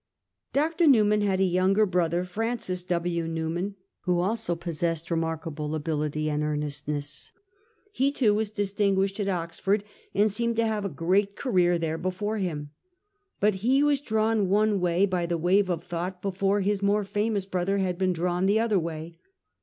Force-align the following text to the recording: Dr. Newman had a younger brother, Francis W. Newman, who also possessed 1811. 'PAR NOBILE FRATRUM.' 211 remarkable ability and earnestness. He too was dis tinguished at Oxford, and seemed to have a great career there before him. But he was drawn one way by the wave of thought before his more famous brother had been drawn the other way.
Dr. 0.51 0.87
Newman 0.87 1.21
had 1.21 1.39
a 1.39 1.43
younger 1.43 1.85
brother, 1.85 2.23
Francis 2.25 2.81
W. 2.81 3.27
Newman, 3.27 3.75
who 4.05 4.19
also 4.19 4.55
possessed 4.55 5.11
1811. 5.11 5.11
'PAR 5.13 5.13
NOBILE 5.13 5.51
FRATRUM.' 5.53 5.53
211 5.53 5.53
remarkable 5.61 5.75
ability 5.75 6.29
and 6.31 6.43
earnestness. 6.43 7.31
He 7.91 8.11
too 8.11 8.33
was 8.33 8.49
dis 8.49 8.73
tinguished 8.73 9.19
at 9.19 9.29
Oxford, 9.29 9.83
and 10.15 10.31
seemed 10.31 10.55
to 10.55 10.65
have 10.65 10.83
a 10.83 10.89
great 10.89 11.35
career 11.35 11.77
there 11.77 11.99
before 11.99 12.37
him. 12.39 12.71
But 13.39 13.53
he 13.61 13.83
was 13.83 14.01
drawn 14.01 14.49
one 14.49 14.79
way 14.79 15.05
by 15.05 15.27
the 15.27 15.37
wave 15.37 15.69
of 15.69 15.83
thought 15.83 16.19
before 16.23 16.61
his 16.61 16.81
more 16.81 17.03
famous 17.03 17.45
brother 17.45 17.77
had 17.77 17.99
been 17.99 18.11
drawn 18.11 18.47
the 18.47 18.59
other 18.59 18.79
way. 18.79 19.19